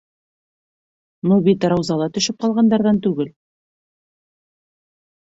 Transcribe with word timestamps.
Ну 1.31 1.35
бит 1.47 1.67
Рауза 1.73 1.97
ла 1.99 2.07
төшөп 2.15 2.39
ҡалғандарҙан 2.45 3.01
түгел! 3.07 3.29